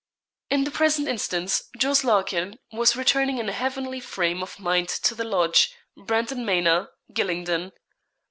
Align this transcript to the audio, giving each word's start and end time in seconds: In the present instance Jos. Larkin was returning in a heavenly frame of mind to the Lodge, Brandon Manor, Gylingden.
In 0.49 0.63
the 0.63 0.71
present 0.71 1.07
instance 1.07 1.69
Jos. 1.77 2.03
Larkin 2.03 2.57
was 2.71 2.95
returning 2.95 3.37
in 3.37 3.47
a 3.47 3.51
heavenly 3.51 3.99
frame 3.99 4.41
of 4.41 4.59
mind 4.59 4.89
to 4.89 5.13
the 5.13 5.23
Lodge, 5.23 5.75
Brandon 5.95 6.43
Manor, 6.43 6.89
Gylingden. 7.13 7.71